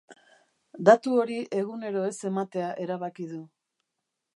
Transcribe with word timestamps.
Datu 0.89 1.13
hori 1.25 1.37
egunero 1.59 2.09
ez 2.13 2.17
ematea 2.33 2.75
erabaki 2.87 3.31
du. 3.37 3.41